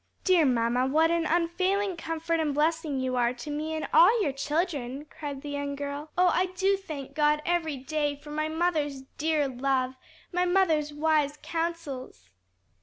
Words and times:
"Dear 0.23 0.45
mamma, 0.47 0.87
what 0.87 1.11
an 1.11 1.27
unfailing 1.27 1.95
comfort 1.95 2.39
and 2.39 2.55
blessing 2.55 2.99
you 2.99 3.15
are 3.17 3.35
to 3.35 3.51
me 3.51 3.75
and 3.75 3.85
to 3.85 3.89
all 3.95 4.23
your 4.23 4.31
children," 4.31 5.05
cried 5.05 5.43
the 5.43 5.49
young 5.51 5.75
girl. 5.75 6.09
"Oh, 6.17 6.29
I 6.33 6.47
do 6.47 6.75
thank 6.75 7.13
God 7.13 7.39
every 7.45 7.77
day 7.77 8.15
for 8.15 8.31
my 8.31 8.47
mother's 8.49 9.03
dear 9.19 9.47
love, 9.47 9.93
my 10.31 10.43
mother's 10.45 10.91
wise 10.91 11.37
counsels!" 11.43 12.31